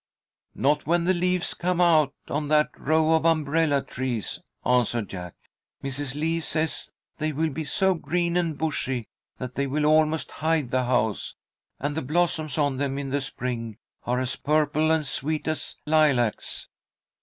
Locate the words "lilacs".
15.85-16.67